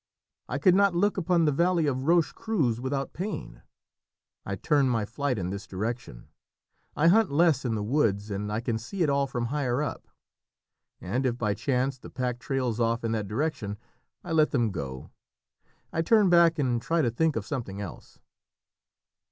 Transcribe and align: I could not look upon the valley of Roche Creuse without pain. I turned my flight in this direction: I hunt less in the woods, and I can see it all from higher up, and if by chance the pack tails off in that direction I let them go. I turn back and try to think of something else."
I 0.49 0.57
could 0.57 0.73
not 0.73 0.95
look 0.95 1.15
upon 1.15 1.45
the 1.45 1.51
valley 1.51 1.85
of 1.85 2.07
Roche 2.07 2.31
Creuse 2.33 2.81
without 2.81 3.13
pain. 3.13 3.61
I 4.47 4.55
turned 4.55 4.89
my 4.89 5.05
flight 5.05 5.37
in 5.37 5.51
this 5.51 5.67
direction: 5.67 6.27
I 6.95 7.05
hunt 7.09 7.31
less 7.31 7.65
in 7.65 7.75
the 7.75 7.83
woods, 7.83 8.31
and 8.31 8.51
I 8.51 8.61
can 8.61 8.79
see 8.79 9.03
it 9.03 9.11
all 9.11 9.27
from 9.27 9.45
higher 9.53 9.83
up, 9.83 10.07
and 10.99 11.23
if 11.23 11.37
by 11.37 11.53
chance 11.53 11.99
the 11.99 12.09
pack 12.09 12.39
tails 12.39 12.79
off 12.79 13.03
in 13.03 13.11
that 13.11 13.27
direction 13.27 13.77
I 14.23 14.31
let 14.31 14.49
them 14.49 14.71
go. 14.71 15.11
I 15.93 16.01
turn 16.01 16.31
back 16.31 16.57
and 16.57 16.81
try 16.81 17.03
to 17.03 17.11
think 17.11 17.35
of 17.35 17.45
something 17.45 17.79
else." 17.79 18.17